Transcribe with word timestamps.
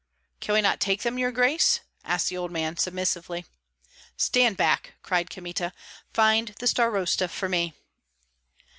"Cannot 0.39 0.77
we 0.77 0.77
take 0.79 1.03
them, 1.03 1.19
your 1.19 1.31
grace?" 1.31 1.81
asked 2.03 2.29
the 2.29 2.37
old 2.37 2.49
man, 2.49 2.75
submissively. 2.75 3.45
"Stand 4.17 4.57
back!" 4.57 4.95
cried 5.03 5.29
Kmita. 5.29 5.73
"Find 6.11 6.55
the 6.57 6.65
starosta 6.65 7.27
for 7.27 7.47
me." 7.47 7.73